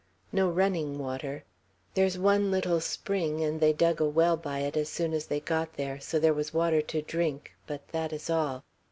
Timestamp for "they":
3.59-3.71, 5.27-5.39